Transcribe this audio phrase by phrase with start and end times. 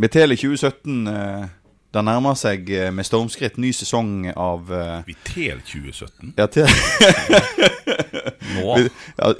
[0.00, 1.44] Betele 2017 eh,
[1.92, 6.32] Det nærmer seg eh, med stormskritt ny sesong av uh, Vitel 2017.
[6.38, 6.64] ja, til,
[8.56, 8.78] Nå?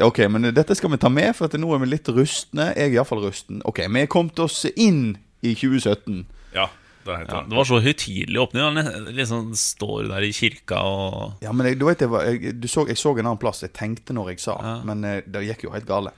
[0.05, 2.71] ok, men dette skal vi ta med, for at nå er vi litt rustne.
[2.77, 3.63] Jeg er iallfall rusten.
[3.69, 6.23] Ok, vi er kommet oss inn i 2017.
[6.53, 6.69] Ja,
[7.05, 7.57] det Ja, det.
[7.57, 8.63] var så høytidelig åpning.
[8.63, 12.55] Han liksom står der i kirka og Ja, men jeg, du vet, jeg, var, jeg,
[12.61, 13.63] du så, jeg så en annen plass.
[13.63, 14.75] Jeg tenkte når jeg sa, Ja.
[14.85, 16.13] men eh, det gikk jo helt gale.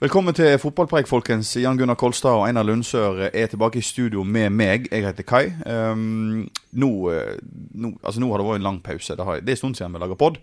[0.00, 1.56] Velkommen til fotballpreik, folkens.
[1.58, 4.86] Jan Gunnar Kolstad og Einar Lundsør er tilbake i studio med meg.
[4.92, 5.48] Jeg heter Kai.
[5.66, 6.44] Um,
[6.78, 7.40] nå, eh,
[7.74, 9.16] nå, altså, nå har det vært en lang pause.
[9.18, 10.38] Det, har, det er en stund siden vi lager pod.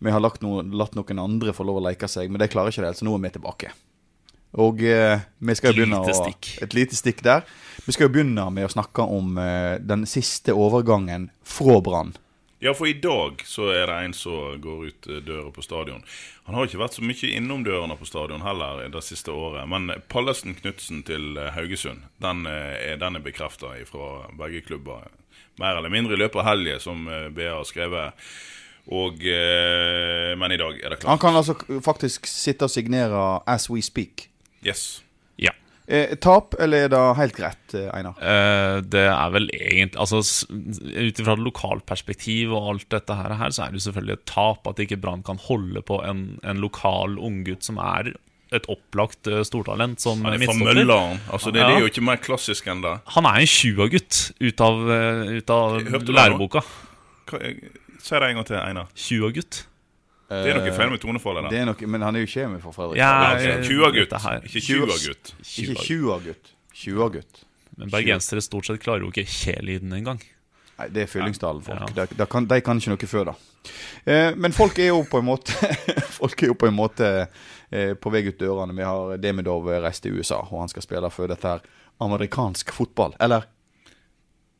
[0.00, 2.72] Vi har lagt noe, latt noen andre få lov å leke seg, men det klarer
[2.72, 3.74] ikke det, så nå er vi tilbake.
[4.56, 6.30] Og eh, vi skal jo begynne lite å.
[6.64, 7.44] Et lite stikk der.
[7.84, 12.16] Vi skal jo begynne med å snakke om eh, den siste overgangen fra Brann.
[12.60, 16.02] Ja, for i dag så er det en som går ut eh, døra på stadion.
[16.48, 19.68] Han har ikke vært så mye innom dørene på stadion heller det siste året.
[19.70, 25.06] Men Pallesen Knutsen til eh, Haugesund, den eh, er, den er bekrefta fra begge klubber.
[25.62, 28.26] Mer eller mindre i løpet av helga, som eh, BA har skrevet.
[28.88, 31.12] Og, eh, men i dag er det klart.
[31.12, 31.54] Han kan altså
[31.84, 34.26] faktisk sitte og signere as we speak.
[34.66, 35.02] Yes.
[35.38, 35.52] Ja.
[35.86, 38.18] Eh, tap, eller er det helt greit, eh, Einar?
[38.20, 40.20] Eh, det er vel egentlig Altså
[40.50, 44.68] Ut ifra et lokalperspektiv og alt dette her, her, så er det selvfølgelig et tap
[44.68, 48.12] at ikke Brann kan holde på en, en lokal unggutt som er
[48.54, 50.92] et opplagt eh, stortalent som Han fra midtstopper.
[51.32, 52.94] Altså, det, det er jo ikke mer klassisk enn det.
[53.14, 56.64] Han er en 20-gutt ut av, eh, ut av læreboka.
[57.28, 58.88] Si det en gang til, Einar.
[58.96, 59.66] 20-gutt.
[60.28, 61.48] Det er noe feil med tonefallet.
[61.48, 63.00] Det er noe, men han er jo kjemi for Fredrik.
[63.00, 64.12] Ja, eh, 20-gutt,
[64.44, 65.30] ikke 20-gutt.
[65.62, 66.50] Ikke 20-gutt.
[66.76, 67.44] 20-gutt.
[67.78, 70.20] Men bergensere stort sett klarer jo ikke Kjelyden engang.
[70.78, 71.80] Nei, det er Fyllingsdalen, folk.
[71.80, 72.04] Ja.
[72.06, 73.34] De, de, kan, de kan ikke noe før, da.
[74.04, 75.52] Eh, men folk er jo på en måte
[76.18, 78.76] Folk er jo på en måte eh, på vei ut dørene.
[78.76, 81.64] Vi har Demidov reist til USA, og han skal spille for dette her
[82.04, 83.16] amerikansk fotball.
[83.22, 83.48] Eller?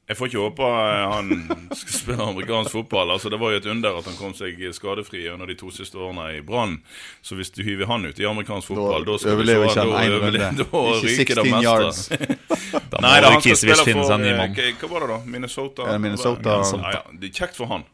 [0.09, 1.27] Jeg får ikke håpe eh, han
[1.77, 3.11] skal spille amerikansk fotball.
[3.13, 6.01] Altså, Det var jo et under at han kom seg skadefri under de to siste
[6.01, 6.79] årene i Brann.
[7.21, 9.99] Så hvis du hiver han ut i amerikansk fotball, da, skal vi overlever så- ikke
[9.99, 10.49] han én runde.
[11.09, 12.09] Ikke ryker det 16 yards.
[12.89, 15.19] Da må Nei, da, han skal spille for eh, hva var det, da?
[15.37, 15.87] Minnesota?
[15.93, 16.57] Ja, Minnesota.
[16.83, 17.85] Ja, ja, det er kjekt for han.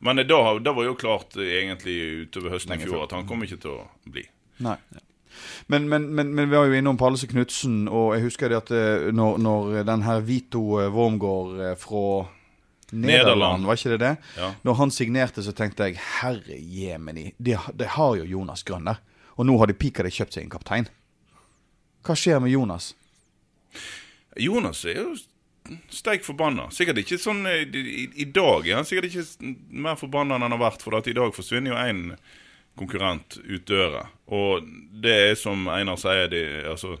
[0.00, 3.28] Men eh, da, da var jo klart eh, egentlig utover høsten i fjor at han
[3.28, 4.24] kommer ikke til å bli.
[4.64, 4.76] Nei.
[5.66, 8.72] Men, men, men, men vi var jo innom Pallese Knutsen, og jeg husker det at
[8.76, 12.04] eh, når, når den her Vito eh, Wormgård eh, fra
[12.92, 13.66] Nederland, Nederland.
[13.66, 14.16] var ikke det det?
[14.36, 14.50] Ja.
[14.62, 19.00] Når han signerte, så tenkte jeg herre jemeni, de, de har jo Jonas Grønn der.
[19.40, 20.90] Og nå har de pika de kjøpt seg en kaptein.
[22.04, 22.92] Hva skjer med Jonas?
[24.36, 25.14] Jonas er jo
[25.92, 26.68] steik forbanna.
[26.74, 30.56] Sikkert ikke sånn i, i, i dag er han sikkert ikke mer forbanna enn han
[30.56, 32.02] har vært, for at i dag forsvinner jo én
[32.78, 34.06] konkurrent ut døra.
[34.32, 34.66] Og
[35.02, 36.96] det er som Einar sier, de, altså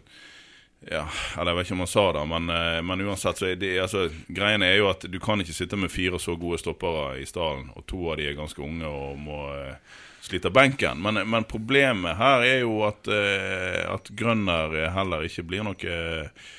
[0.90, 1.04] ja,
[1.38, 3.76] eller Jeg vet ikke om han sa det, men, eh, men uansett så er det
[3.78, 7.26] altså, Greiene er jo at du kan ikke sitte med fire så gode stoppere i
[7.28, 10.98] stallen, og to av de er ganske unge og må eh, slite benken.
[11.02, 16.50] Men, men problemet her er jo at, eh, at Grønner heller ikke blir noe eh,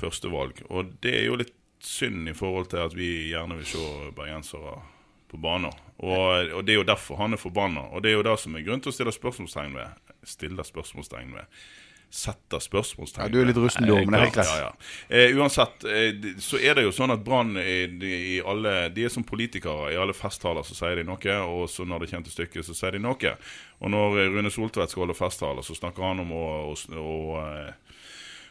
[0.00, 0.64] førstevalg.
[0.68, 4.78] Og det er jo litt synd i forhold til at vi gjerne vil se bergensere
[5.28, 5.72] på banen.
[6.02, 7.86] Og, og det er jo derfor han er forbanna.
[7.94, 10.14] Og det er jo det som er grunn til å stille spørsmålstegn ved.
[10.26, 11.64] Stille spørsmålstegn ved.
[12.14, 14.50] Sette spørsmålstegn Ja, du er litt rusten, du òg, men det er helt greit.
[14.52, 14.90] Ja, ja.
[15.08, 17.78] Eh, uansett, eh, så er det jo sånn at Brann i,
[18.36, 19.88] i alle De er som politikere.
[19.90, 22.76] I alle festtaler så sier de noe, og så når det kommer til stykket, så
[22.78, 23.34] sier de noe.
[23.82, 27.42] Og når eh, Rune Soltvedt skal holde festtaler, så snakker han om å, å, å,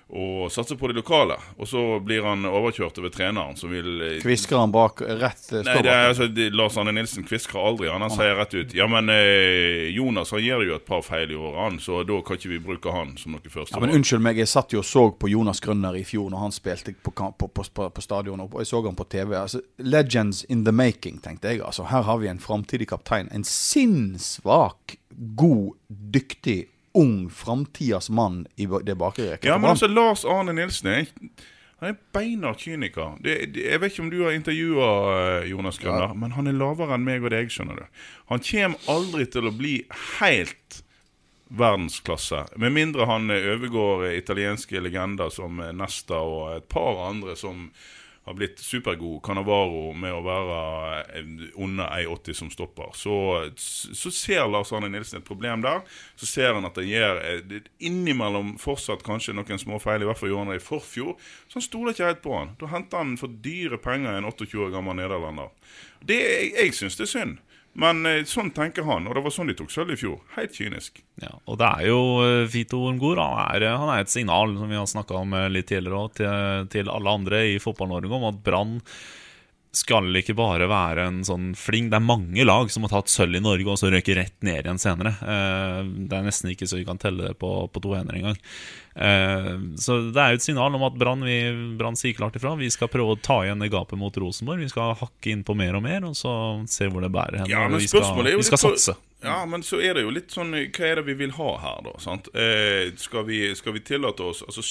[0.09, 1.37] eh, satser på det lokale.
[1.57, 5.63] Og så blir han overkjørt over treneren, som vil eh, Kvisker han bak rett eh,
[5.65, 7.89] Nei, det er, altså, de, Lars Arne Nilsen kvisker aldri.
[7.91, 11.33] Han, han sier rett ut Ja, men eh, Jonas han gir jo et par feil
[11.33, 13.93] i året, han, så da kan ikke vi bruke han som noe første Ja, men
[13.93, 16.93] Unnskyld meg, jeg satt jo og så på Jonas Grønner i fjor når han spilte
[16.93, 19.33] på, på, på, på, på stadion, og jeg så han på TV.
[19.39, 21.61] Altså, Legends in the making, tenkte jeg.
[21.63, 23.29] Altså, her har vi en framtidig kaptein.
[23.31, 24.97] En sinnssvak,
[25.39, 29.37] god, dyktig, ung, framtidas mann i det bakre.
[29.41, 31.09] Ja, men altså, Lars Arne Nilsen er
[31.83, 33.17] han er beinhard kyniker.
[33.19, 34.85] Det, det, jeg vet ikke om du har intervjua
[35.49, 38.05] Jonas Grønner, men han er lavere enn meg og deg, skjønner du.
[38.29, 39.73] Han kommer aldri til å bli
[40.21, 40.83] helt
[41.53, 42.45] verdensklasse.
[42.55, 47.35] Med mindre han eh, overgår eh, italienske legender som eh, Nesta og et par andre
[47.37, 47.67] som
[48.23, 49.19] har blitt supergod.
[49.23, 51.23] Canavaro med å være
[51.59, 52.93] under 1,80 som stopper.
[52.95, 53.15] Så,
[53.57, 55.81] så ser Lars Arne Nilsen et problem der.
[56.15, 57.19] Så ser han at det gjør
[57.83, 60.05] innimellom fortsatt kanskje noen små feil.
[60.05, 61.17] I hvert fall gjorde han det i forfjor.
[61.49, 62.53] Så han stoler ikke helt på han.
[62.61, 65.51] Da henter han for dyre penger en 28 år gammel nederlender.
[66.03, 67.41] Det, jeg jeg syns det er synd.
[67.79, 70.19] Men eh, sånn tenker han, og det var sånn de tok sølv i fjor.
[70.35, 71.01] Helt kynisk.
[71.21, 71.99] Ja, og det er jo
[72.45, 73.21] Fito Vito Ormgård.
[73.23, 76.13] Han er, han er et signal, som vi har snakka om eh, litt tidligere òg,
[76.19, 78.77] til, til alle andre i Fotball-Norge om at Brann
[79.73, 81.89] skal ikke bare være en sånn fling.
[81.89, 84.61] Det er mange lag som har tatt sølv i Norge og så røker rett ned
[84.61, 85.15] igjen senere.
[85.17, 85.79] Eh,
[86.09, 88.37] det er nesten ikke så vi kan telle det på, på to hender engang.
[88.93, 92.53] Eh, så det er jo et signal om at Brann sier klart ifra.
[92.59, 94.61] Vi skal prøve å ta igjen det gapet mot Rosenborg.
[94.61, 96.35] Vi skal hakke inn på mer og mer, og så
[96.69, 97.49] se hvor det bærer hen.
[97.49, 98.97] Ja, men vi skal, vi skal satse.
[99.23, 101.85] Ja, men så er det jo litt sånn Hva er det vi vil ha her,
[101.85, 102.17] da?
[102.35, 104.65] Eh, skal, vi, skal vi tillate oss altså,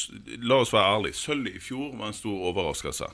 [0.44, 1.16] La oss være ærlige.
[1.16, 3.08] Sølv i fjor var en stor overraskelse.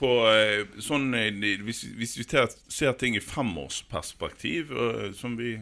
[0.00, 1.28] På, eh, sånn, eh,
[1.60, 5.58] hvis, hvis vi ter, ser ting i femårsperspektiv, eh, som vi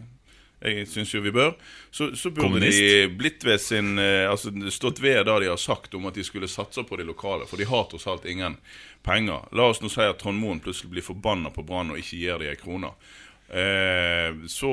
[0.58, 1.52] jeg syns jo vi bør,
[1.94, 2.80] så, så burde Kommunist.
[2.82, 6.50] de blitt ved sin Altså stått ved det de har sagt om at de skulle
[6.50, 7.46] satse på de lokale.
[7.46, 8.56] For de har tross alt ingen
[9.06, 9.46] penger.
[9.54, 12.42] La oss nå si at Trond Moen plutselig blir forbanna på Brann og ikke gir
[12.42, 12.90] de ei krone.
[13.48, 14.72] Eh, så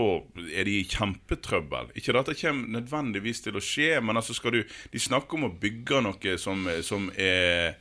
[0.49, 1.93] er de i kjempetrøbbel.
[1.95, 5.47] Ikke at det kommer nødvendigvis til å skje, men altså skal du De snakker om
[5.47, 7.77] å bygge noe som, som er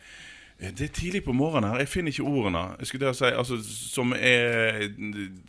[0.60, 1.78] det er tidlig på morgenen her.
[1.82, 2.60] Jeg finner ikke ordene.
[2.78, 4.88] Jeg skulle si, altså, Som er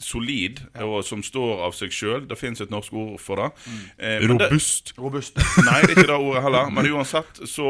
[0.01, 2.25] solid, og som står av seg sjøl.
[2.29, 3.51] Det fins et norsk ord for det.
[3.99, 4.91] Eh, Robust.
[4.95, 5.37] det- Robust.
[5.37, 5.37] Robust.
[5.69, 6.69] Nei, det er ikke det ordet heller.
[6.73, 7.69] Men uansett så,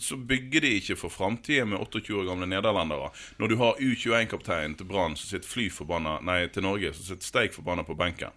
[0.00, 3.10] så bygger de ikke for framtida med 28 år gamle nederlendere.
[3.38, 7.26] Når du har U21-kapteinen til Brann som sitter fly forbanna Nei, til Norge, som sitter
[7.26, 8.30] steik forbanna på benken.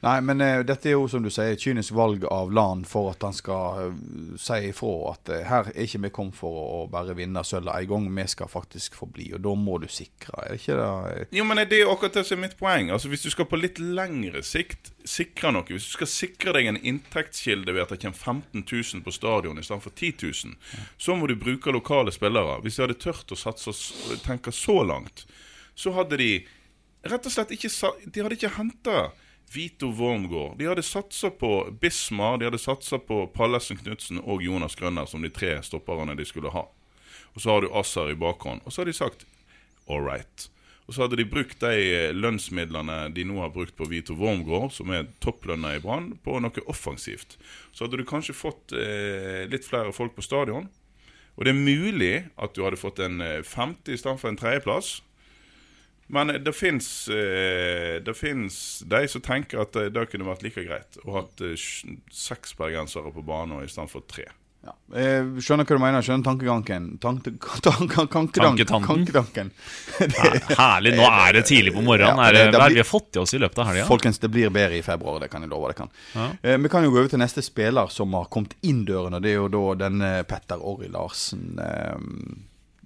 [0.00, 3.10] Nei, men uh, dette er jo som du sier, et kynisk valg av LAN for
[3.10, 3.96] at han skal uh,
[4.38, 7.90] si ifra at uh, her er ikke vi kommet for å, bare vinne sølvet en
[7.90, 9.32] gang, vi skal faktisk få bli.
[9.34, 11.26] Og da må du sikre, er det ikke det?
[11.40, 12.92] Jo, men Det er akkurat det som er mitt poeng.
[12.94, 16.66] Altså Hvis du skal på litt lengre sikt sikre noe Hvis du skal sikre deg
[16.68, 20.58] en inntektskilde ved at det kommer 15 000 på stadion istedenfor 10 000,
[21.00, 22.60] så må du bruke lokale spillere.
[22.62, 23.74] Hvis de hadde tørt å satse,
[24.22, 25.26] tenke så langt,
[25.74, 26.34] så hadde de
[27.08, 27.70] rett og slett ikke
[28.04, 29.08] De hadde ikke henta
[29.54, 30.58] Vito Wormgård.
[30.58, 35.24] De hadde satsa på Bismar, de hadde satsa på Pallesen Knutsen og Jonas Grønner som
[35.24, 36.66] de tre stopperne de skulle ha.
[37.34, 38.64] Og så har du Assar i bakhånd.
[38.64, 39.26] Og så har de sagt
[39.88, 40.48] all right.
[40.88, 44.72] Og så hadde de brukt de eh, lønnsmidlene de nå har brukt på Vito Wormgård,
[44.72, 47.36] som er topplønna i Brann, på noe offensivt.
[47.76, 50.70] Så hadde du kanskje fått eh, litt flere folk på stadion.
[51.36, 54.96] Og det er mulig at du hadde fått en eh, femte istedenfor en tredjeplass.
[56.08, 61.40] Men det fins eh, de som tenker at det kunne vært like greit å hatt
[61.44, 61.52] eh,
[62.10, 64.24] seks bergensere på banen istedenfor tre.
[64.64, 64.72] Ja.
[64.98, 66.86] Eh, skjønner hva du mener, skjønner tankegangen.
[66.98, 67.30] Tanke,
[67.62, 69.52] tanke, Tanketanken.
[70.58, 70.94] Herlig.
[70.98, 72.18] Nå er det tidlig på morgenen.
[72.18, 73.84] Ja, det, det- det blir- det vi har fått i oss i løpet av helga?
[73.86, 75.68] Folkens, det blir bedre i februar, det kan jeg love.
[75.70, 75.90] det kan.
[76.14, 76.26] Ja.
[76.42, 79.22] Eh, vi kan jo gå over til neste spiller som har kommet inn døren, og
[79.22, 81.58] det er jo da denne Petter Orri Larsen.
[81.62, 81.96] Eh,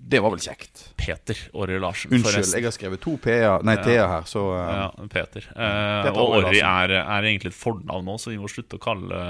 [0.05, 0.81] det var vel kjekt.
[0.99, 2.11] Peter Orri Larsen.
[2.11, 2.59] Unnskyld, forresten.
[2.59, 5.47] jeg har skrevet to P-er, nei, T-er her, så uh, Ja, Peter.
[5.55, 5.63] Uh,
[6.09, 9.21] Peter og Orri er, er egentlig et fornavn nå, så vi må slutte å kalle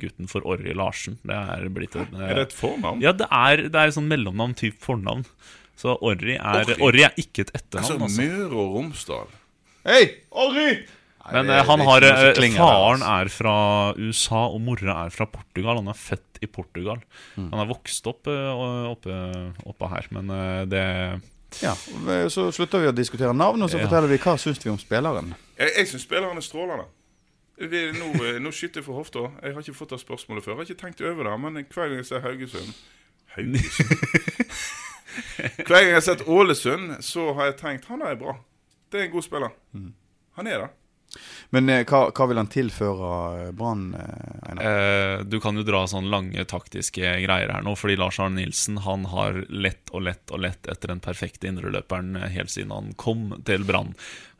[0.00, 1.18] gutten for Orri Larsen.
[1.28, 3.04] Det er blitt en, eh, Er det et fornavn?
[3.04, 5.26] Ja, det er, det er sånn mellomnavn type fornavn.
[5.78, 6.78] Så Orri er, Orri?
[6.88, 8.08] Orri er ikke et Altså, etternavn.
[8.08, 8.26] Altså.
[8.32, 9.38] Møre og Romsdal.
[9.84, 10.68] Hei, Orri!
[11.24, 13.20] Nei, Men det- eh, han det har eh, klinger Faren altså.
[13.20, 15.76] er fra USA, og mora er fra Portugal.
[15.76, 16.98] Han er født i Portugal.
[17.36, 17.50] Mm.
[17.52, 19.18] Han er vokst opp eh, oppe,
[19.66, 20.26] oppe her, men
[20.68, 21.20] det
[21.62, 21.74] Ja,
[22.32, 23.86] Så slutter vi å diskutere navn, og så Ja.
[23.86, 25.34] forteller vi hva syns vi om spilleren.
[25.58, 26.86] Jeg, jeg syns spilleren er strålende.
[27.58, 28.08] Vi, nå,
[28.40, 29.26] nå skyter jeg for hofta.
[29.44, 30.56] Jeg har ikke fått det spørsmålet før.
[30.56, 32.72] Jeg har ikke tenkt over det, men hver gang jeg ser Haugesund
[33.36, 33.98] Haugesund
[35.68, 38.34] Hver gang jeg har sett Ålesund, så har jeg tenkt han er bra.
[38.90, 39.52] Det er en god spiller.
[40.38, 40.70] Han er det.
[41.50, 43.10] Men eh, hva, hva vil han tilføre
[43.42, 44.62] eh, Brann, eh, Einar?
[44.64, 48.80] Eh, du kan jo dra sånne lange taktiske greier her nå, fordi Lars Arne Nilsen
[48.86, 52.92] han har lett og lett og lett etter den perfekte indreløperen eh, helt siden han
[53.00, 53.92] kom til Brann.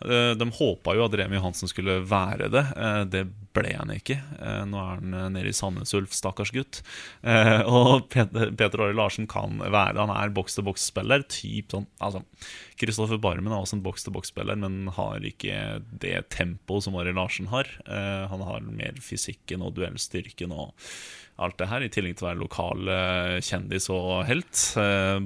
[0.05, 2.65] Eh, de håpa jo at Remi Johansen skulle være det.
[2.77, 3.23] Eh, det
[3.55, 4.19] ble han ikke.
[4.39, 6.81] Eh, nå er han nede i Sandnes Ulf, stakkars gutt.
[7.73, 11.27] Og Peter, Åre Larsen kan være Han er boks-til-boks-spiller.
[11.71, 12.23] Sånn Altså,
[12.81, 17.69] Kristoffer Barmen er også en boks-til-boks-spiller, men har ikke det tempoet som Åre Larsen har.
[17.87, 20.73] Han har mer fysikken og duellstyrken og
[21.43, 22.91] alt det her, i tillegg til å være lokal
[23.45, 24.65] kjendis og helt.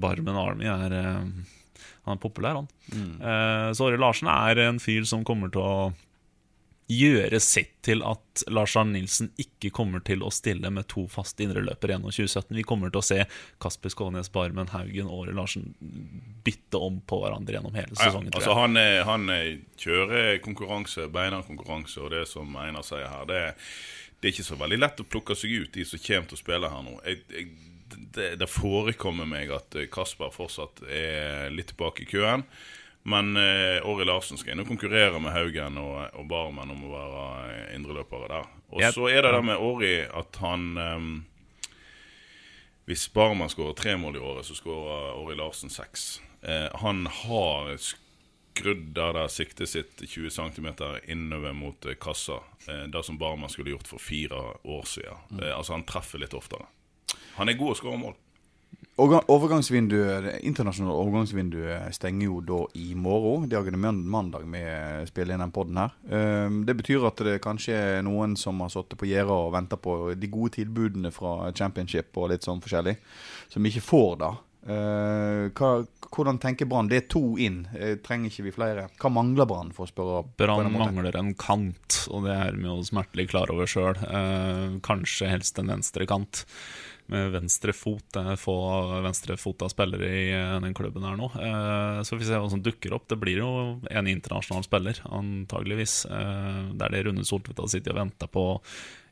[0.03, 0.99] Barmen Army er
[2.07, 2.73] Han er populær, han.
[2.95, 5.79] Eh, så Åre Larsen er en fyr som kommer til å
[6.87, 11.43] gjøre sitt til at Lars Arne Nilsen ikke kommer til å stille med to faste
[11.43, 12.55] indreløpere gjennom 2017.
[12.55, 13.19] Vi kommer til å se
[13.63, 15.73] Kasper Skånes, Barmen Haugen og Åre Larsen
[16.47, 18.31] bytte om på hverandre gjennom hele sesongen.
[18.31, 18.79] Ja, altså han,
[19.11, 19.27] han
[19.83, 23.43] kjører konkurranse, beina konkurranse, og det som Einar sier her, det,
[24.21, 26.45] det er ikke så veldig lett å plukke seg ut de som kommer til å
[26.45, 27.01] spille her nå.
[27.07, 27.51] Jeg, jeg,
[28.15, 32.47] det, det forekommer meg at eh, Kasper fortsatt er litt tilbake i køen.
[33.07, 36.95] Men eh, Åri Larsen skal inn og konkurrere med Haugen og, og Barmen om å
[36.95, 38.49] være eh, indreløpere der.
[38.75, 41.05] Og så er det det med Åri at han eh,
[42.91, 46.17] Hvis Barmen skårer tre mål i året, så skårer Åri Larsen seks.
[46.43, 50.69] Eh, han har skrudd der det siktet sitt 20 cm
[51.07, 52.41] innover mot kassa.
[52.67, 55.43] Eh, det som Barmen skulle gjort for fire år siden.
[55.43, 56.67] Eh, altså Han treffer litt oftere.
[57.37, 58.15] Han er god å skåre mål.
[58.99, 63.47] Overga- Overgangsvinduet, Det internasjonale overgangsvinduet stenger jo da i morgen.
[63.49, 65.93] Det er man- mandag vi spiller inn den podden her.
[66.47, 69.77] Um, det betyr at det kanskje er noen som har sittet på gjerdet og venta
[69.77, 72.97] på de gode tilbudene fra championship og litt sånn forskjellig,
[73.51, 74.33] som ikke får det.
[74.67, 76.89] Uh, hva, hvordan tenker Brann?
[76.89, 77.69] Det er to inn.
[77.77, 78.89] Eh, trenger ikke vi flere?
[78.99, 80.25] Hva mangler Brann, for å spørre?
[80.41, 83.95] Brann mangler en kant, og det er vi jo smertelig klar over sjøl.
[84.03, 86.45] Eh, kanskje helst en venstre kant.
[87.13, 88.03] Med venstre fot.
[88.15, 88.57] Det er få
[89.05, 91.31] venstrefota spillere i eh, den klubben her nå.
[91.39, 93.07] Eh, så får vi se hva som dukker opp.
[93.13, 93.51] Det blir jo
[93.87, 96.01] en internasjonal spiller, antageligvis.
[96.11, 98.47] Eh, det er det Rune Soltvedt har sittet og venta på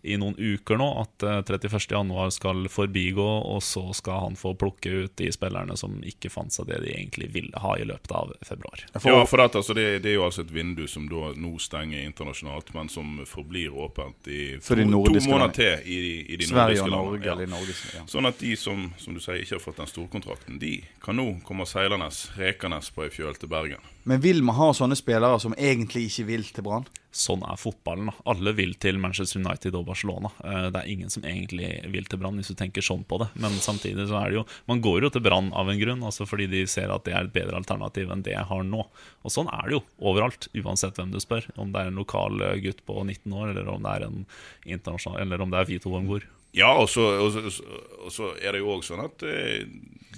[0.04, 4.92] i noen uker nå, at eh, 31.1 skal forbigå, og så skal han få plukke
[5.04, 8.34] ut de spillerne som ikke fant seg det de egentlig ville ha i løpet av
[8.44, 8.84] februar.
[8.92, 12.04] Ja, for det, altså, det, det er jo altså et vindu som da nå stenger
[12.04, 16.00] internasjonalt, men som forblir åpent i to, to måneder til i,
[16.34, 17.10] i de Sverige nordiske og landene.
[17.14, 17.50] Norge, Ja.
[17.54, 18.02] Norge, ja.
[18.10, 21.26] Sånn at de som som du sier ikke har fått den storkontrakten, de kan nå
[21.46, 23.82] komme seilende, rekende på ei fjøl til Bergen.
[24.08, 26.88] Men vil vi ha sånne spillere som egentlig ikke vil til Brann?
[27.14, 28.08] Sånn er fotballen.
[28.10, 28.14] da.
[28.32, 30.32] Alle vil til Manchester United og Barcelona.
[30.42, 33.28] Eh, Det er ingen som egentlig vil til Brann, hvis du tenker sånn på det.
[33.38, 36.26] Men samtidig så er det jo Man går jo til Brann av en grunn, altså
[36.26, 38.82] fordi de ser at det er et bedre alternativ enn det jeg har nå.
[39.24, 41.46] Og sånn er det jo overalt, uansett hvem du spør.
[41.56, 44.26] Om det er en lokal eh, gutt på 19 år, eller om det er en
[44.66, 46.26] internasjonal Eller om det er Vito Wormgård.
[46.54, 49.64] Ja, og så er det jo òg sånn at eh,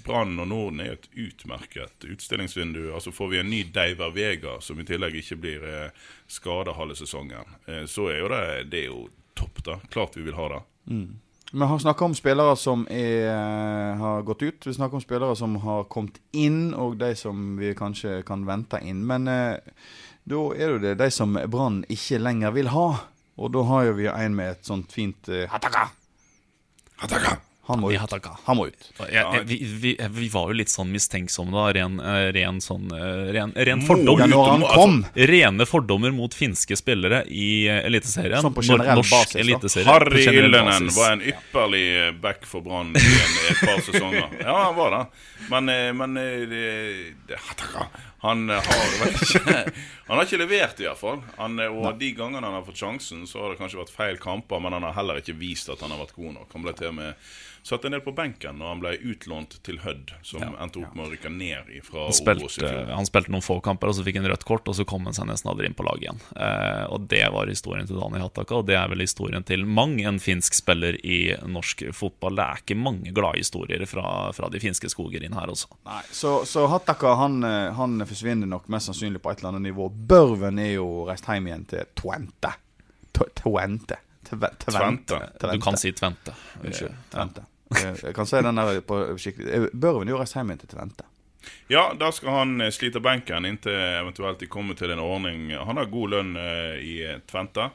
[0.07, 2.93] Brann og Norden er et utmerket utstillingsvindu.
[2.95, 6.97] Altså Får vi en ny Deiver Vega, som i tillegg ikke blir eh, skada halve
[6.99, 9.81] sesongen, eh, så er jo det, det er jo topp, da.
[9.93, 10.63] Klart vi vil ha det.
[11.53, 14.67] Vi har snakka om spillere som er, eh, har gått ut.
[14.67, 18.81] Vi snakker om spillere som har kommet inn, og de som vi kanskje kan vente
[18.83, 19.07] inn.
[19.07, 19.59] Men eh,
[20.25, 22.89] da er det jo de som Brann ikke lenger vil ha.
[23.37, 25.91] Og da har jo vi en med et sånt fint eh, Hataka!
[27.67, 28.27] Han må Vi ut.
[28.45, 28.85] Han må ut.
[28.99, 31.65] Jeg, jeg, vi, vi, vi var jo litt sånn mistenksomme, da.
[31.75, 34.23] Ren, eh, ren sånn eh, Ren, ren fordom.
[34.23, 34.87] Altså!
[35.33, 38.39] Rene fordommer mot finske spillere i eh, Eliteserien.
[38.45, 41.87] Sånn på generell norsk basis, Eliteserien, Harry Yllenen var en ypperlig
[42.23, 44.29] back for Brann i et par sesonger.
[44.47, 45.05] Ja, han var det.
[45.51, 46.15] Men, men
[46.51, 46.63] det,
[47.27, 47.43] det,
[48.27, 49.57] han eh, har ikke
[50.07, 51.23] Han har ikke levert, i hvert fall.
[51.39, 54.21] Han, eh, og de gangene han har fått sjansen, så har det kanskje vært feil
[54.23, 56.51] kamper, men han har heller ikke vist at han har vært god nok.
[56.55, 57.29] Han ble til og med
[57.67, 61.09] satt en del på benken når han ble utlånt til Hødd, som endte opp med
[61.09, 64.29] å rykke ned fra Han spilte, han spilte noen få kamper, og så fikk han
[64.31, 66.23] rødt kort, og så kom han seg nesten aldri inn på laget igjen.
[66.39, 69.97] Eh, og Det var historien til Dani Hattaka, og det er vel historien til mang
[69.99, 72.39] en finsk spiller i norsk fotball.
[72.39, 74.07] Det er ikke mange gladhistorier fra,
[74.37, 75.73] fra de finske skoger inn her, også.
[75.89, 79.67] Nei, så, så Hattaka han, eh, han forsvinner nok mest sannsynlig på et eller annet
[79.69, 79.89] nivå.
[80.09, 82.55] Børven er jo reist hjem igjen til Twente.
[83.13, 83.99] Twente.
[84.27, 84.65] Tvente.
[84.73, 85.21] Tvente.
[85.53, 86.35] Du kan si Tvente.
[86.65, 86.97] Unnskyld.
[87.13, 87.45] Tvente.
[87.77, 90.65] Eh, Jeg kan si den der på skikkelig eh, Børven er jo reist hjem igjen
[90.65, 91.07] til Tvente.
[91.71, 95.53] Ja, da skal han eh, slite benken inntil eventuelt de kommer til en ordning.
[95.55, 96.97] Han har god lønn eh, i
[97.31, 97.71] Twente Tvente.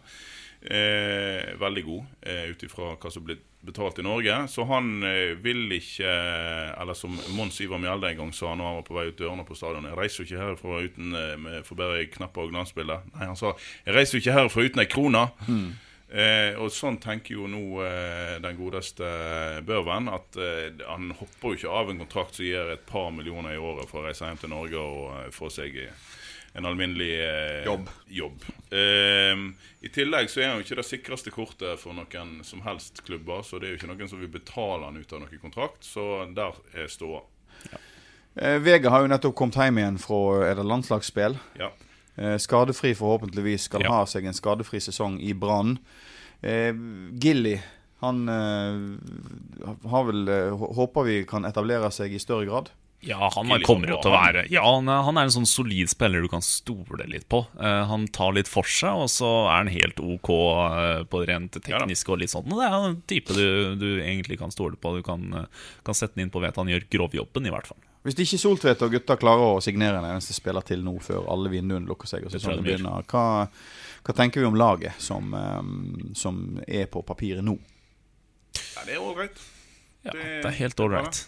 [0.62, 4.36] Eh, veldig god, eh, ut ifra hva som blir betalt i Norge.
[4.50, 8.65] Så han eh, vil ikke eh, Eller som Mons Ivar Mjelde en gang sa når
[8.68, 11.38] han var på vei ut dørene på stadion Jeg reiser jo ikke herfra uten eh,
[11.41, 13.00] med for bare knapper og glansbilde.
[13.13, 13.53] Nei, han sa
[13.86, 15.25] jeg reiser jo ikke herfra uten ei krone.
[16.12, 19.08] Eh, og sånn tenker jo nå eh, den godeste
[19.68, 20.10] Børven.
[20.12, 23.62] At eh, han hopper jo ikke av en kontrakt som gir et par millioner i
[23.62, 26.10] året for å reise hjem til Norge og få seg eh,
[26.53, 27.89] en alminnelig eh, Jobb.
[28.12, 28.41] jobb.
[28.72, 29.43] Eh,
[29.81, 33.43] I tillegg så er han jo ikke det sikreste kortet for noen som helst klubber.
[33.48, 35.84] Så det er jo ikke noen som vil betale han ut av noen kontrakt.
[35.88, 36.03] Så
[36.36, 37.22] der er ståa.
[38.36, 40.20] Eh, Vega har jo nettopp kommet hjem igjen fra
[40.51, 41.38] er det landslagsspill.
[41.60, 41.72] Ja.
[42.17, 43.70] Eh, skadefri forhåpentligvis.
[43.70, 43.91] Skal Ja.
[44.01, 45.77] ha seg en skadefri sesong i Brann.
[46.43, 46.74] Eh,
[47.22, 47.58] Gilly,
[48.01, 50.25] han eh, har vel
[50.58, 52.72] Håper vi kan etablere seg i større grad.
[53.01, 55.89] Ja, han kommer jo til å være Ja, han er, han er en sånn solid
[55.89, 57.39] spiller du kan stole litt på.
[57.58, 61.29] Uh, han tar litt for seg, og så er han helt ok uh, på det
[61.31, 62.46] rent tekniske og litt sånn.
[62.53, 64.93] Og det er en type du, du egentlig kan stole på.
[65.00, 67.81] Du kan, uh, kan sette den inn på vet han gjør grovjobben, i hvert fall.
[68.05, 71.51] Hvis ikke Soltvedt og gutta klarer å signere en eneste spiller til nå før alle
[71.53, 73.25] vinduene lukker seg, og sesongen begynner, hva,
[74.05, 77.58] hva tenker vi om laget som, um, som er på papiret nå?
[78.77, 79.38] Ja, det er ålreit.
[80.05, 81.25] Ja, Det- det er helt ålreit.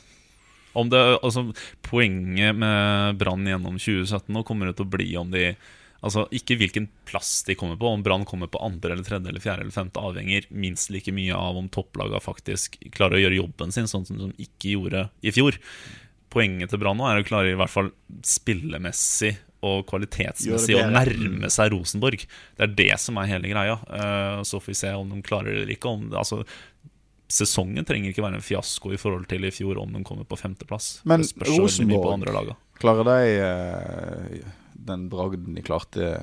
[0.73, 1.45] Om det, altså,
[1.85, 5.53] poenget med Brann gjennom 2017 nå kommer det til å bli om de
[6.03, 9.39] Altså Ikke hvilken plass de kommer på, om Brann kommer på andre eller tredje eller
[9.39, 13.71] fjerde eller femte, avhenger minst like mye av om topplaga faktisk klarer å gjøre jobben
[13.71, 15.55] sin, sånn som de ikke gjorde i fjor.
[16.33, 17.93] Poenget til Brann nå er å klare i hvert fall
[18.27, 19.31] spillemessig
[19.63, 22.25] og kvalitetsmessig å nærme seg Rosenborg.
[22.57, 23.77] Det er det som er hele greia.
[23.87, 25.93] Eh, Så får vi se om de klarer det eller ikke.
[25.93, 26.41] Om, altså,
[27.33, 30.37] sesongen trenger ikke være en fiasko i forhold til i fjor om den kommer på
[30.39, 30.99] femteplass.
[31.09, 32.53] Men Rosenborg-.
[32.79, 34.53] Klarer de uh,
[34.87, 36.13] den bragden de klarte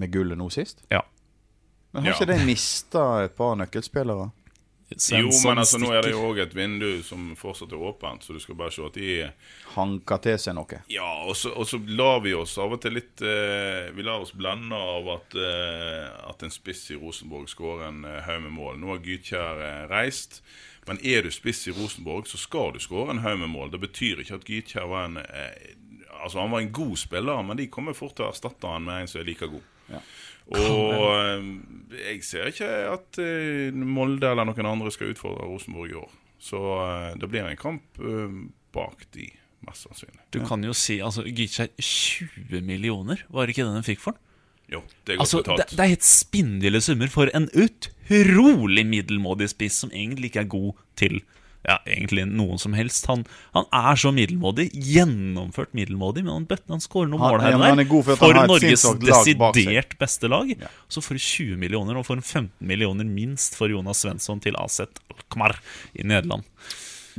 [0.00, 0.82] med gullet nå sist?
[0.90, 1.02] Ja.
[1.92, 2.18] Men har Ja.
[2.18, 4.30] ikke de mista et par nøkkelspillere?
[4.90, 8.34] Jo, men altså, nå er det jo òg et vindu som fortsatt er åpent, så
[8.34, 9.12] du skal bare se at de
[9.76, 10.80] Hanka til seg noe?
[10.90, 14.24] Ja, og så, og så lar vi oss av og til litt eh, Vi lar
[14.24, 18.56] oss blende av at, eh, at en spiss i Rosenborg skårer en eh, haug med
[18.56, 18.80] mål.
[18.82, 20.40] Nå har Gytkjær eh, reist,
[20.88, 23.70] men er du spiss i Rosenborg, så skal du skåre en haug med mål.
[23.70, 25.76] Det betyr ikke at Gytkjær var en eh,
[26.20, 29.00] Altså, han var en god spiller, men de kommer fort til å erstatte han med
[29.00, 29.62] en som er like god.
[29.90, 30.00] Ja.
[30.50, 31.50] Og eh,
[32.00, 36.16] jeg ser ikke at eh, Molde eller noen andre skal utfordre Rosenborg i år.
[36.42, 38.00] Så eh, det blir en kamp
[38.74, 39.28] bak de,
[39.66, 40.24] mest sannsynlig.
[40.34, 44.16] Du kan jo si altså, Gytkjær 20 millioner, var det ikke det den fikk for
[44.16, 44.26] den?
[44.70, 45.72] Jo, det er godt Altså, betalt.
[45.74, 50.84] det er helt spinndille summer for en utrolig middelmådig spiss som egentlig ikke er god
[50.98, 51.18] til
[51.62, 53.06] ja, egentlig noen som helst.
[53.10, 57.56] Han, han er så middelmådig, gjennomført middelmådig, men han bøtten han skårer noen mål her
[57.58, 57.82] og der.
[57.84, 60.52] er for For Norges desidert beste lag.
[60.56, 60.70] Ja.
[60.88, 64.56] Så får du 20 millioner, og får en 15 millioner minst for Jonas Svensson til
[64.60, 64.80] AZ
[65.12, 65.58] Alkmaar
[65.92, 66.48] i Nederland.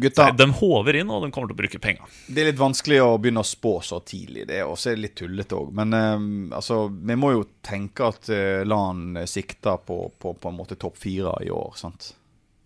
[0.02, 2.14] Gutta, De håver inn, og de kommer til å bruke penger.
[2.26, 4.48] det er litt vanskelig å begynne å spå så tidlig.
[4.50, 5.74] Det er også litt tullete òg.
[5.78, 10.58] Men eh, altså, vi må jo tenke at uh, LAN sikter på, på, på en
[10.58, 11.76] måte topp fire i år.
[11.78, 12.14] sant?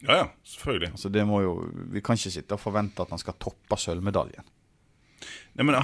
[0.04, 0.92] Ja, ja, selvfølgelig.
[0.92, 1.56] Altså, det må jo,
[1.94, 4.44] Vi kan ikke sitte og forvente at han skal toppe sølvmedaljen.
[5.56, 5.78] Nei, men,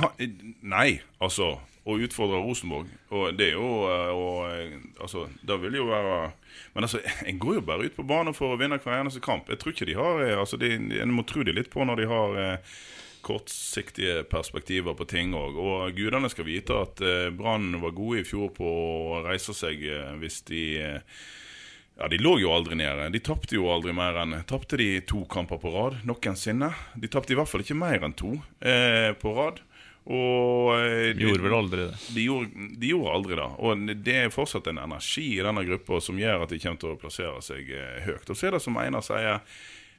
[0.67, 0.87] nei,
[1.23, 1.53] altså
[1.87, 6.17] Å utfordre Rosenborg Og det er jo eh, og, eh, Altså, det vil jo være
[6.75, 9.49] Men altså, en går jo bare ut på banen for å vinne hver eneste kamp.
[9.49, 12.03] Jeg tror ikke de har eh, Altså, de, En må tro de litt på når
[12.03, 12.75] de har eh,
[13.21, 15.57] kortsiktige perspektiver på ting òg.
[15.61, 19.83] Og gudene skal vite at eh, Brann var gode i fjor på å reise seg
[19.85, 21.19] eh, hvis de eh,
[22.01, 23.09] ja, De lå jo aldri nede.
[23.13, 26.71] De tapte jo aldri mer enn Tapte de to kamper på rad noensinne?
[26.97, 29.61] De tapte i hvert fall ikke mer enn to eh, på rad.
[30.09, 31.99] Og eh, de, Gjorde vel aldri det.
[32.15, 33.49] de, gjorde, de gjorde aldri det.
[33.61, 36.95] Og det er fortsatt en energi i denne gruppa som gjør at de kommer til
[36.95, 38.25] å plassere seg eh, høyt.
[38.25, 39.43] Og så er det som Einar sier,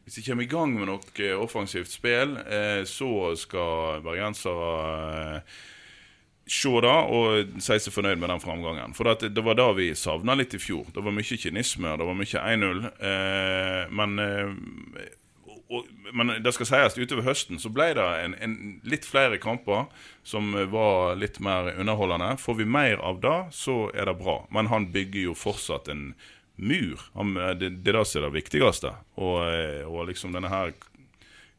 [0.03, 4.73] hvis de kommer i gang med noe eh, offensivt spill, eh, så skal bergensere
[5.39, 5.61] eh,
[6.47, 8.95] se det og si seg fornøyd med den framgangen.
[8.97, 10.89] For at det var da vi savna litt i fjor.
[10.95, 12.85] Det var mye kynisme, det var mye 1-0.
[13.09, 15.07] Eh, men, eh,
[15.73, 19.87] og, men det skal sies, utover høsten så ble det en, en litt flere kamper
[20.27, 22.35] som var litt mer underholdende.
[22.43, 24.43] Får vi mer av det, så er det bra.
[24.53, 26.11] Men han bygger jo fortsatt en
[26.57, 27.01] mur.
[27.15, 28.97] Han, det, det er det som er det viktigste.
[29.17, 30.75] Og, eh, og liksom denne her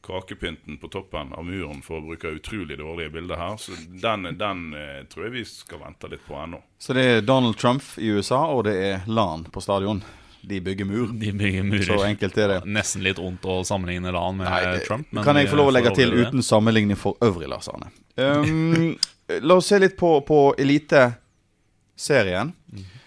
[0.04, 3.56] kakepynten på toppen av muren, for å bruke utrolig dårlige bilder her.
[3.58, 6.60] Så den, den eh, tror jeg vi skal vente litt på ennå.
[6.80, 10.04] Så det er Donald Trump i USA, og det er LAN på stadion.
[10.44, 11.08] De bygger mur.
[11.08, 11.86] De bygger murer.
[11.88, 12.60] Så enkelt er det.
[12.68, 15.08] Nesten litt vondt å sammenligne LAN med Nei, det Trump.
[15.16, 16.26] men kan jeg få lov å legge til det.
[16.28, 17.94] uten sammenligning for øvrig, Lars Arne.
[18.20, 18.98] Um,
[19.40, 23.00] la oss se litt på, på Eliteserien, eh,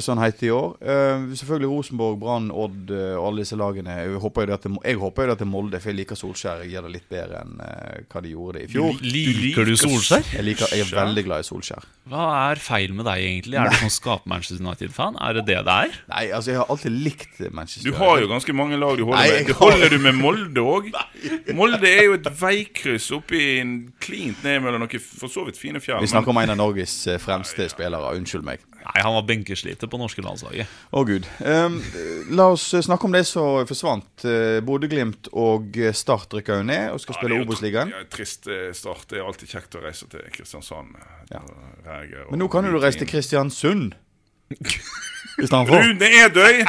[0.00, 0.76] som han heter i år.
[0.80, 3.98] Eh, selvfølgelig Rosenborg, Brann, Odd eh, og alle disse lagene.
[4.00, 5.98] Jeg håper jo det at det, jeg håper jo det at er Molde, for jeg
[5.98, 6.62] liker Solskjær.
[6.64, 9.02] Jeg gjør det litt bedre enn eh, hva de gjorde det i fjor.
[9.04, 10.24] Liker du Solskjær?
[10.32, 11.88] Jeg, liker, jeg er veldig glad i Solskjær.
[12.08, 13.60] Hva er feil med deg, egentlig?
[13.60, 15.20] Er du sånn skap-Manchester United-fan?
[15.20, 16.00] Er det det det er?
[16.14, 19.20] Nei, altså, jeg har alltid likt Manchester Du har jo ganske mange lag du holder
[19.20, 19.44] Nei, med.
[19.44, 20.90] Det Du holder du med Molde òg?
[21.56, 25.80] Molde er jo et veikryss oppi en klint ned mellom noen for så vidt fine
[25.84, 26.00] fjell.
[26.04, 28.14] Vi snakker om en av Norges eh, fremste spillere.
[28.16, 28.64] Unnskyld meg.
[28.84, 30.68] Nei, han var benkesliter på norske landslaget.
[30.92, 31.28] Å gud.
[31.40, 31.78] Um,
[32.36, 34.10] la oss snakke om det som forsvant.
[34.26, 37.94] Uh, Bodø-Glimt og Start rykker jo ned og skal spille Obos-ligaen.
[37.94, 39.08] Ja, trist eh, start.
[39.10, 40.94] Det er alltid kjekt å reise til Kristiansand.
[41.32, 41.40] Ja.
[41.44, 43.96] Og Men nå kan jo du reise til Kristiansund.
[45.42, 45.80] istedenfor.
[45.80, 46.64] Rune Edøy!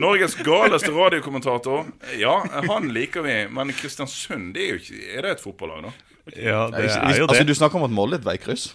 [0.00, 1.84] Norges galeste radiokommentator.
[2.16, 2.38] Ja,
[2.68, 5.92] han liker vi, men Kristiansund det er jo ikke Er det et fotballag, da?
[6.32, 7.28] Ja, det er jo det.
[7.28, 8.70] Altså, du snakker om at Molde er et veikryss?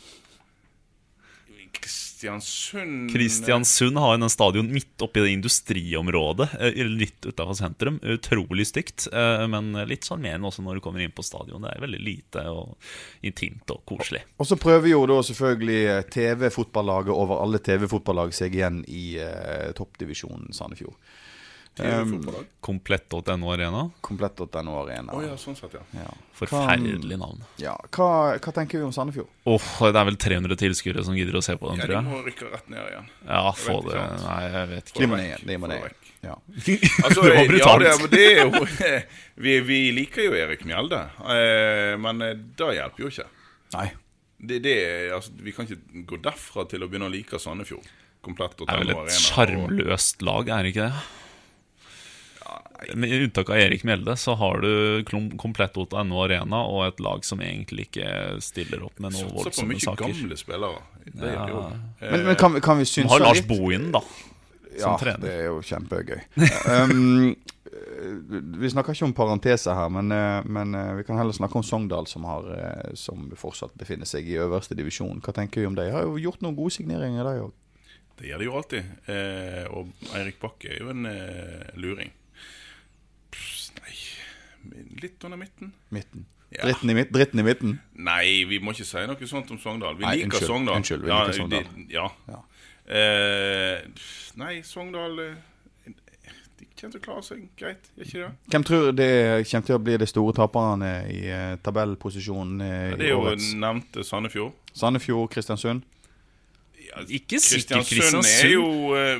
[2.17, 7.99] Kristiansund Kristiansund har jo den stadion midt oppi det industriområdet, eh, litt utafor sentrum.
[8.01, 11.62] Utrolig stygt, eh, men litt sjarmerende også når du kommer inn på stadion.
[11.62, 12.73] Det er veldig lite og
[13.21, 14.23] intimt og koselig.
[14.41, 19.21] Og så prøver jo da selvfølgelig eh, TV-fotballaget over alle TV-fotballag seg igjen i
[19.77, 20.97] toppdivisjonen Sandefjord.
[21.78, 22.46] TV-fotballag.
[22.68, 23.84] Komplett.no Arena.
[24.06, 25.13] Komplett.no Arena.
[25.16, 25.84] Oh, ja, sånn sett, ja.
[25.98, 26.10] Ja.
[26.38, 27.44] Forferdelig navn.
[27.62, 27.76] Ja.
[27.96, 28.10] Hva,
[28.42, 29.30] hva tenker vi om Sandefjord?
[29.50, 32.12] Åh, Det er vel 300 tilskuere som gidder å se på den, ja tror de
[32.12, 33.08] må rykke rett ned igjen.
[33.28, 34.18] Ja, Jeg få det ikke.
[34.26, 35.10] Nei, jeg vet De ikke.
[35.13, 35.46] må ned.
[35.52, 35.86] De må Få ned.
[35.88, 36.12] vekk.
[36.28, 36.36] Ja.
[37.06, 37.86] Altså, Det var ja, brutalt.
[37.86, 38.66] det, det er jo
[39.48, 41.04] vi, vi liker jo Erik Mjelde,
[41.36, 43.28] eh, men eh, det hjelper jo ikke.
[43.78, 43.88] Nei.
[44.38, 44.76] Det, det,
[45.16, 47.86] altså, vi kan ikke gå derfra til å begynne å like Sandefjord.
[48.28, 51.06] Komplett og Det er vel et Arena, sjarmløst lag, er det ikke det?
[52.96, 55.04] Med unntak av Erik Mjelde, så har du
[55.38, 59.82] komplett.no Arena og et lag som egentlig ikke stiller opp med noen Satser på mye
[59.82, 60.06] saker.
[60.13, 60.82] gamle spillere.
[61.08, 61.48] Det Ja.
[61.48, 61.62] gjør jo.
[62.12, 64.00] Men, men kan, vi- kan vi De synse har Lars Bohin, da.
[64.00, 64.06] da.
[64.80, 65.20] Ja, trener.
[65.26, 66.22] det er jo kjempegøy.
[66.91, 67.36] um,
[68.62, 71.63] vi snakker ikke om parenteser her, men, eh, men eh, vi kan heller snakke om
[71.65, 75.20] Sogndal, som, har, eh, som fortsatt befinner seg i øverste divisjon.
[75.22, 75.88] Hva tenker vi om det?
[75.89, 77.52] De har jo gjort noen gode signeringer, de òg.
[78.17, 78.86] Det gjør de jo alltid.
[79.13, 82.10] Eh, og Eirik Bakke er jo en eh, luring.
[85.01, 85.73] Litt under midten.
[85.89, 86.25] Midten.
[86.49, 86.63] Ja.
[86.63, 87.73] Dritten, i midt, dritten i midten.
[87.99, 89.97] Nei, vi må ikke si noe sånt om Sogndal.
[89.99, 90.77] Vi Nei, liker unnskyld, Sogndal.
[90.80, 91.65] unnskyld, vi ja, liker Sogndal.
[91.75, 92.06] De, ja.
[92.32, 92.39] Ja.
[92.88, 94.06] Eh,
[94.39, 95.91] nei, Sogndal eh,
[96.58, 98.30] De kommer til å klare seg greit, gjør ikke det?
[98.53, 99.10] Hvem tror det
[99.51, 103.51] kommer til å bli de store taperne i eh, tabellposisjonen Ja, det er jo årets?
[103.60, 104.56] nevnte Sandefjord.
[104.71, 105.84] Sandefjord, Kristiansund.
[107.12, 109.19] Ikke sikkert Kristiansund Kristiansund er jo eh,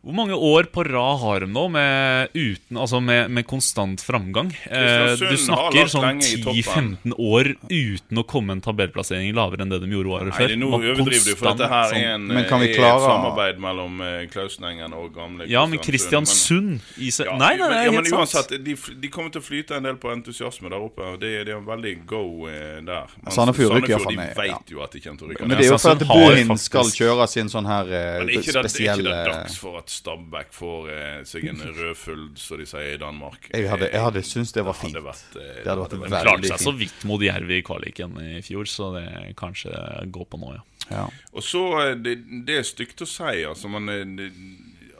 [0.00, 4.48] Hvor mange år på rad har de nå med, uten, altså med, med konstant framgang?
[4.64, 6.86] Eh, du snakker sånn lenge i toppen.
[7.04, 10.54] 10-15 år uten å komme en tabellplassering lavere enn det de gjorde året før.
[10.54, 12.96] er nå overdriver du, for dette her sånn- er, en, Men kan vi er klare-
[12.96, 17.68] et samarbeid mellom eh, Klausenengen og gamle Ja, men Kristiansund i seg Ja, Nei, nei,
[17.68, 18.56] er ja, men helt sant.
[18.56, 21.04] de, de kommer til å flyte en del på entusiasme der oppe.
[21.12, 23.12] og Det, det er veldig go eh, der.
[23.20, 24.32] Men Sandefjord rykker iallfall ned.
[24.32, 24.58] de vet ja.
[24.72, 26.64] jo at de kommer til å rykke Men det er jo for at Kristiansund Bohin
[26.64, 31.20] skal kjøre sin sånn her spesielle det, er ikke dags for at Stabæk får eh,
[31.28, 33.50] seg en rødfull, som de sier i Danmark?
[33.50, 34.94] Jeg hadde, jeg hadde syntes det var fint.
[34.94, 36.26] hadde vært, eh, Det hadde vært veldig fint.
[36.28, 39.06] klarte seg så vidt mot Jerv i kvaliken i fjor, så det
[39.40, 39.74] kanskje
[40.14, 40.66] går på nå, ja.
[40.90, 41.04] Ja.
[41.32, 44.30] Og så, eh, det, det er stygt å si, altså, men eh, det,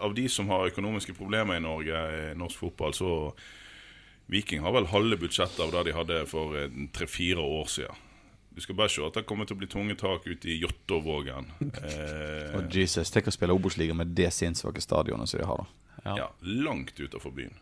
[0.01, 3.11] av de som har økonomiske problemer i Norge, eh, norsk fotball, så
[4.31, 8.07] Viking har vel halve budsjettet av det de hadde for eh, tre-fire år siden.
[8.51, 11.53] Du skal bare se at det kommer til å bli tunge tak ute i Jåttåvågen.
[11.81, 15.93] Eh, oh, Jesus, tenk å spille Obos-liga med det sinnssvake stadionet som de har, da.
[16.05, 16.15] Ja.
[16.17, 16.27] ja,
[16.65, 17.55] langt utenfor byen.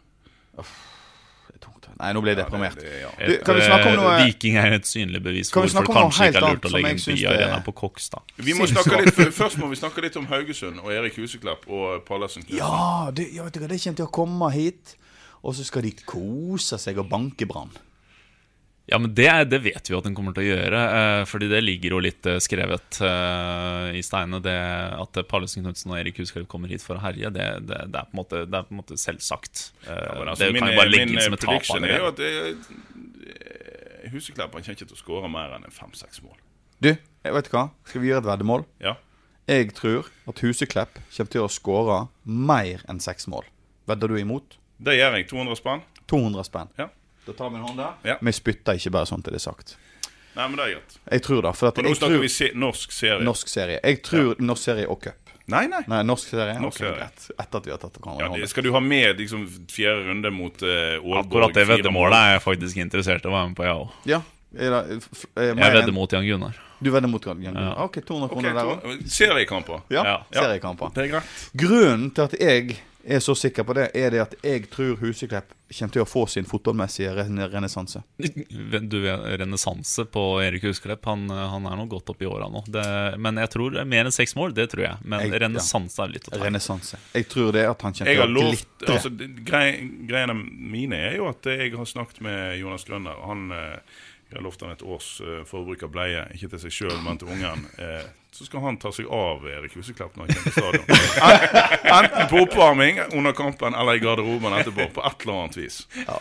[1.49, 1.89] Det er tungt.
[1.99, 2.79] Nei, nå ble jeg deprimert.
[2.79, 3.11] Ja, det, det, ja.
[3.19, 5.89] Du, kan vi snakke om Eh, noe Viking er et synlig bevis Kan for hvorfor
[5.89, 8.35] det kanskje ikke er lurt å legge en byarena på Kokstad.
[8.37, 12.05] Vi må snakke litt, først må vi snakke litt om Haugesund og Erik Huseklepp og
[12.09, 14.97] Pallesen Ja, det, ja, vet det kommer til å komme hit,
[15.43, 17.75] og så skal de kose seg og banke Brann.
[18.89, 20.79] Ja, men det, det vet vi jo at den kommer til å gjøre.
[20.99, 24.41] Eh, fordi det ligger jo litt eh, skrevet eh, i steinene.
[24.45, 24.55] Det
[24.97, 28.09] at Pallesen Knutsen og Erik Husklepp kommer hit for å herje, det, det, det, er,
[28.09, 29.67] på måte, det er på en måte selvsagt.
[29.85, 31.53] Eh, ja, altså, det min, kan jo bare legge inn som et tap.
[31.53, 36.25] prediction er jo at eh, Huseklepp kommer ikke til å skåre mer enn en fem-seks
[36.25, 36.39] mål.
[36.81, 37.69] Du, jeg vet hva?
[37.91, 38.65] Skal vi gjøre et veddemål?
[38.81, 38.97] Ja.
[39.49, 43.45] Jeg tror at Huseklepp kommer til å skåre mer enn seks mål.
[43.89, 44.57] Vedder du imot?
[44.81, 45.29] Det gjør jeg.
[45.29, 45.85] 200 spenn.
[46.09, 46.73] 200 spenn.
[46.81, 46.89] Ja.
[47.29, 47.97] Da tar vi en hånd der.
[48.09, 48.17] Ja.
[48.25, 49.77] Vi spytter ikke bare sånn til det er sagt.
[50.39, 50.99] Nei, men det er greit.
[51.11, 51.51] Jeg tror det.
[51.59, 53.25] For at nå snakker vi se norsk serie.
[53.27, 53.81] norsk serie.
[53.83, 55.35] Jeg tror norsk serie og cup.
[55.49, 55.81] Nei, nei.
[55.89, 56.55] Nei, norsk serie.
[56.61, 57.09] Norsk okay, serie.
[57.09, 57.27] greit.
[57.43, 60.33] Etter at vi har tatt hverandre Ja, det, skal du ha med liksom, fjerde runde
[60.33, 61.21] mot uh, Ålborg?
[61.25, 63.95] Akkurat det veddemålet er jeg faktisk interessert i å være med på, jeg òg.
[64.09, 64.21] Ja.
[64.57, 64.99] Er det,
[65.37, 66.61] er Jeg vedder mot Jan Gunnar.
[66.81, 67.65] Du vedder mot Jan Gunnar?
[67.71, 67.73] Ja.
[67.85, 69.09] Ok, 200 kroner okay, der òg.
[69.19, 69.83] Seriekamper.
[69.93, 70.19] Ja, Ja.
[70.33, 70.93] seriekamper.
[70.95, 71.35] Det er greit.
[71.65, 75.55] Grunnen til at jeg er så sikker på det, er det at jeg tror Huseklepp
[75.69, 78.01] kommer til å få sin fotballmessige ren- renessanse.
[79.39, 81.05] Renessanse på Erik Huseklepp?
[81.07, 82.63] Han, han er nå godt opp i åra nå.
[82.67, 82.85] Det,
[83.21, 84.97] men jeg tror mer enn seks mål, det tror jeg.
[85.05, 86.07] Men renessanse ja.
[86.09, 86.43] er litt å ta.
[86.45, 87.01] Renessanse.
[87.15, 88.97] Jeg tror det at han kommer Jeg til å glitre.
[88.97, 89.15] altså,
[89.49, 89.67] grei,
[90.09, 93.21] Greiene mine er jo at jeg har snakket med Jonas Grønner.
[93.29, 96.75] Han eh, Jeg har lovt han et års eh, forbruk av bleie, ikke til seg
[96.75, 97.63] sjøl, men til ungen.
[97.81, 100.85] Eh, så skal han ta seg av Erik Huseklepp når han kommer på stadion.
[101.99, 104.91] Enten på oppvarming under kampen eller i garderoben etterpå.
[104.99, 105.81] På et eller annet vis.
[106.05, 106.19] Ja,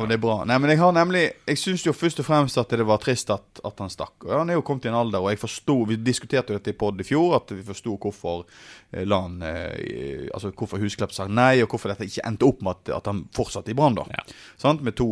[0.00, 0.44] men Det er bra.
[0.44, 3.30] Nei, men Jeg har nemlig Jeg syns jo først og fremst at det var trist
[3.30, 4.14] at, at han stakk.
[4.24, 6.70] Og Han er jo kommet i en alder, og jeg forstod Vi diskuterte jo dette
[6.70, 8.44] i pod i fjor, at vi forsto hvorfor
[8.92, 12.62] eh, la han eh, Altså hvorfor Husklepp sa nei, og hvorfor dette ikke endte opp
[12.62, 14.06] med at, at han fortsatte i Brann, da.
[14.10, 14.24] Ja.
[14.58, 14.82] Sant?
[14.82, 15.08] Med to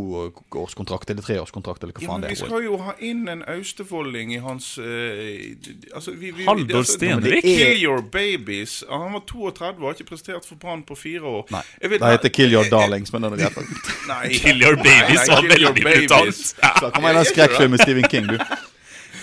[0.56, 2.44] årskontrakt eller treårskontrakt, eller hva Ja, faen det vi er.
[2.46, 5.56] skal jo ha inn en austefolling i hans eh,
[5.94, 7.42] altså, vi, vi, Haldor altså, Stenvik?
[7.44, 8.80] Kill Your Babies.
[8.90, 11.46] Han var 32 og har ikke prestert for Brann på fire år.
[11.54, 14.32] Nei, Jeg vet- det heter Kill Your Darlings, men det er greit.
[14.40, 16.36] Kill Your Babies var Kill Your veldig brutalt.
[16.36, 18.38] Så kan en skrekkfilm med Stephen King, du.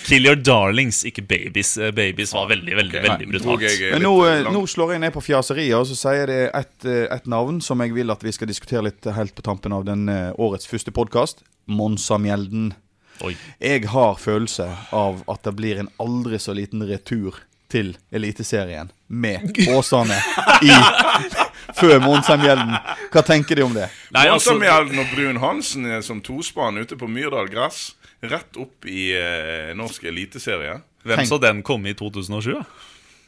[0.07, 1.73] Kill Your Darlings, ikke Babies.
[1.77, 3.65] Eh, Babies var veldig, veldig, veldig brutalt.
[3.91, 7.03] Men nå, eh, nå slår jeg ned på fjaseriet, og så sier det et, eh,
[7.11, 10.07] et navn som jeg vil at vi skal diskutere litt helt på tampen av den
[10.39, 11.43] årets første podkast.
[11.67, 12.71] Monsa Mjelden.
[13.25, 13.35] Oi.
[13.59, 19.57] Jeg har følelse av at det blir en aldri så liten retur til Eliteserien med
[19.75, 20.17] Åsane
[20.63, 20.71] i
[21.77, 22.73] før Monsa Mjelden.
[23.13, 23.87] Hva tenker de om det?
[24.15, 27.91] Nei, altså, Monsamjelden og Brun Hansen er som tospann ute på Myrdal gress.
[28.23, 30.79] Rett opp i eh, norsk eliteserie.
[31.03, 32.53] hvem tenk- så den komme i 2007?
[32.55, 32.63] da?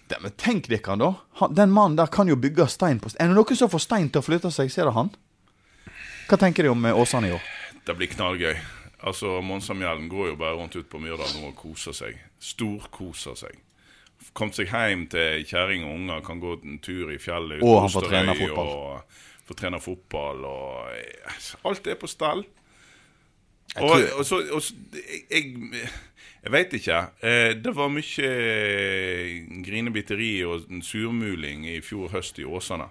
[0.10, 1.12] Ja, men tenk dere, da.
[1.43, 3.28] Han, den mannen der kan jo bygge stein på stein.
[3.28, 5.12] Er det noen som får stein til å flytte seg, ser er det han.
[6.30, 7.45] Hva tenker de om eh, Åsane i år?
[7.86, 8.56] Det blir knallgøy.
[9.06, 12.17] Altså, Monsamjelden går jo bare rundt ut på Myrdal nå og koser seg.
[12.41, 13.54] Storkoser seg.
[14.39, 17.63] Kom seg hjem til kjerring og unger, kan gå en tur i fjellet.
[17.65, 18.71] Og han får trene fotball.
[18.78, 22.45] Og får trene fotball og eh, Alt er på stell.
[23.75, 24.73] Jeg Og, og så, og så
[25.30, 25.43] Jeg,
[26.39, 26.99] jeg veit ikke.
[27.21, 28.30] Eh, det var mye
[29.65, 32.89] grinebiteri og surmuling i fjor høst i Åsane.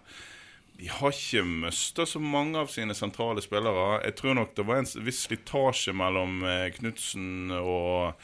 [0.79, 4.03] De har ikke mista så mange av sine sentrale spillere.
[4.05, 8.15] Jeg tror nok det var en viss slitasje mellom eh, Knutsen og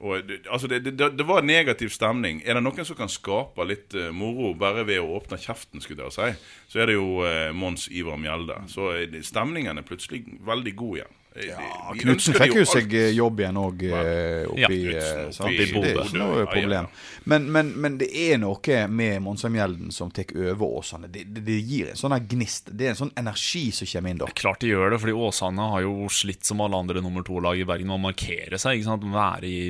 [0.00, 2.40] og, altså det, det, det var negativ stemning.
[2.44, 6.08] Er det noen som kan skape litt uh, moro bare ved å åpne kjeften, skulle
[6.08, 8.62] jeg si, så er det jo uh, Mons Ivar Mjelde.
[8.72, 8.94] Så
[9.26, 11.19] stemningen er plutselig veldig god igjen.
[11.40, 14.02] Eh, Ja, vi Knutsen fikk jo seg eh, jobb igjen òg Ja,
[14.50, 15.56] oppi Knudsen eh, sant?
[15.56, 16.50] Det er ikke noe Ja, ja, ja.
[16.52, 16.90] problem.
[17.30, 21.10] Men, men, men det er noe med Monsamjelden som tar over Åsane.
[21.12, 22.70] Det, det, det gir en sånn gnist.
[22.72, 24.30] Det er en sånn energi som kommer inn da.
[24.40, 27.66] Klart de gjør det, fordi Åsane har jo slitt som alle andre nummer to-lag i
[27.68, 28.78] Bergen med å markere seg.
[28.80, 29.08] ikke sant?
[29.10, 29.60] Være i,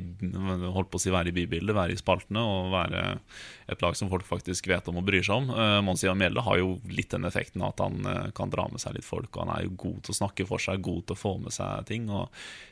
[0.70, 3.04] holdt på å si være i bybildet, være i spaltene og være
[3.70, 5.50] et lag som folk faktisk vet om og bryr seg om.
[5.54, 8.82] Uh, Mons Ivar Mjelde har jo litt den effekten at han eh, kan dra med
[8.82, 9.30] seg litt folk.
[9.36, 11.54] og Han er jo god til å snakke for seg, god til å få med
[11.54, 12.08] seg ting.
[12.10, 12.28] og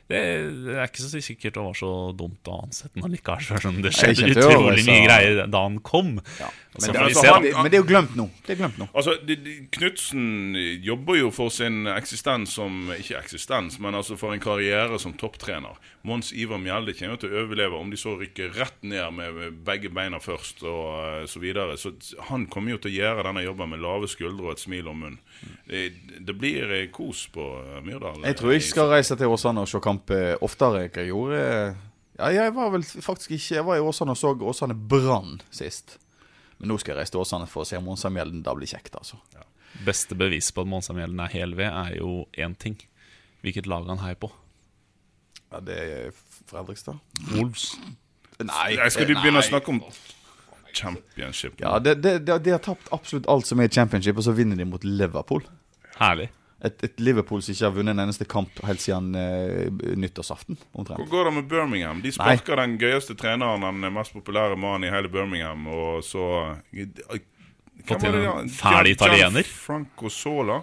[0.09, 0.19] Det,
[0.65, 3.75] det er ikke så sikkert det var så dumt å ansette ham likevel, selv om
[3.85, 6.15] det skjedde utrolig mye greier da han kom.
[6.39, 6.47] Ja.
[6.79, 8.25] Men det, altså, han- men det er jo glemt nå.
[8.47, 8.87] Det er glemt nå.
[8.97, 9.13] Altså,
[9.73, 15.13] Knutsen jobber jo for sin eksistens som Ikke eksistens, men altså for en karriere som
[15.17, 15.77] topptrener.
[16.07, 19.59] Mons Ivar Mjelde kommer jo til å overleve om de så rykker rett ned med
[19.67, 21.75] begge beina først og eh, så videre.
[21.77, 21.91] Så
[22.29, 25.01] han kommer jo til å gjøre denne jobben med lave skuldre og et smil om
[25.03, 25.19] munnen.
[25.67, 25.89] Det,
[26.25, 28.23] det blir eh, kos på eh, Myrdal.
[28.25, 31.39] Jeg tror jeg skal reise til Åsane og se kamp eh, oftere enn jeg gjorde.
[32.19, 35.97] Ja, jeg var vel faktisk ikke Jeg var i Åsane og så Åsane Brann sist.
[36.59, 38.43] Men nå skal jeg reise til Åsane for å se Monsamjelden.
[38.43, 39.19] Da blir det kjekt, altså.
[39.85, 42.75] Beste bevis på at Monsamjelden er hel ved, er jo én ting.
[43.45, 44.31] Hvilket lag han heier på.
[45.49, 46.09] Ja, det er
[46.49, 46.99] Fredrikstad.
[47.31, 47.71] Wolves.
[48.39, 49.79] Nei, jeg skal de begynne å snakke om
[50.75, 51.55] championship?
[51.61, 54.35] Ja, de, de, de, de har tapt absolutt alt som er i championship, og så
[54.35, 55.43] vinner de mot Liverpool.
[55.99, 56.29] Herlig.
[56.61, 60.57] Et, et Liverpool som ikke har vunnet en eneste kamp helt siden eh, nyttårsaften.
[60.75, 62.01] Hvor går det med Birmingham?
[62.03, 66.25] De sparker den gøyeste treneren, den mest populære mannen i hele Birmingham, og så
[67.87, 69.47] Fått var inn det, en fæl italiener.
[69.47, 70.59] Franco Sola.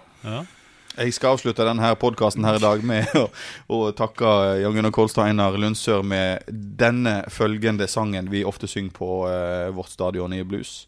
[0.97, 3.27] Jeg skal avslutte denne podkasten her i dag med å,
[3.73, 4.29] å takke
[4.63, 9.93] Jan Gunnar Kolstad Einar Lundsør med denne følgende sangen vi ofte synger på eh, vårt
[9.93, 10.87] stadion i blues.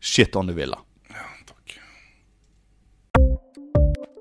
[0.00, 0.80] Shit on the villa.